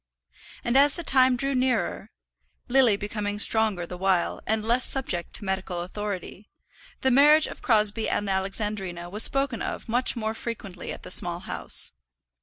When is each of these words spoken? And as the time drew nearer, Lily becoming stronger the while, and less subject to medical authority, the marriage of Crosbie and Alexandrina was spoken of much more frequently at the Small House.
And 0.63 0.75
as 0.75 0.95
the 0.95 1.03
time 1.03 1.35
drew 1.37 1.53
nearer, 1.53 2.09
Lily 2.67 2.95
becoming 2.97 3.37
stronger 3.37 3.85
the 3.85 3.99
while, 3.99 4.41
and 4.47 4.65
less 4.65 4.83
subject 4.83 5.33
to 5.33 5.45
medical 5.45 5.81
authority, 5.81 6.49
the 7.01 7.11
marriage 7.11 7.45
of 7.45 7.61
Crosbie 7.61 8.09
and 8.09 8.27
Alexandrina 8.27 9.11
was 9.11 9.21
spoken 9.21 9.61
of 9.61 9.87
much 9.87 10.15
more 10.15 10.33
frequently 10.33 10.91
at 10.91 11.03
the 11.03 11.11
Small 11.11 11.41
House. 11.41 11.91